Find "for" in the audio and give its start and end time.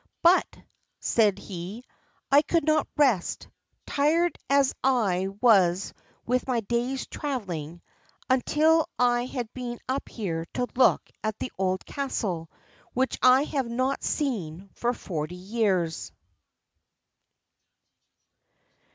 14.73-14.91